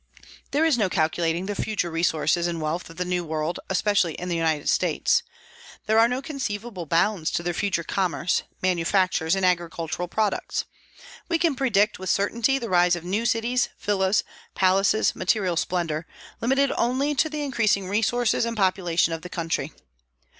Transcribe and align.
There 0.49 0.65
is 0.65 0.79
no 0.79 0.89
calculating 0.89 1.45
the 1.45 1.53
future 1.53 1.91
resources 1.91 2.47
and 2.47 2.59
wealth 2.59 2.89
of 2.89 2.97
the 2.97 3.05
New 3.05 3.23
World, 3.23 3.59
especially 3.69 4.15
in 4.15 4.29
the 4.29 4.35
United 4.35 4.67
States. 4.67 5.21
There 5.85 5.99
are 5.99 6.07
no 6.07 6.23
conceivable 6.23 6.87
bounds 6.87 7.29
to 7.29 7.43
their 7.43 7.53
future 7.53 7.83
commerce, 7.83 8.41
manufactures, 8.63 9.35
and 9.35 9.45
agricultural 9.45 10.07
products. 10.07 10.65
We 11.29 11.37
can 11.37 11.53
predict 11.53 11.99
with 11.99 12.09
certainty 12.09 12.57
the 12.57 12.67
rise 12.67 12.95
of 12.95 13.03
new 13.05 13.27
cities, 13.27 13.69
villas, 13.79 14.23
palaces, 14.55 15.15
material 15.15 15.55
splendor, 15.55 16.07
limited 16.41 16.71
only 16.77 17.13
to 17.13 17.29
the 17.29 17.43
increasing 17.43 17.87
resources 17.87 18.43
and 18.43 18.57
population 18.57 19.13
of 19.13 19.21
the 19.21 19.29
country. 19.29 19.71